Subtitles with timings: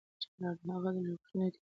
[0.75, 1.59] هغه د لګښتونو اعتدال ساته.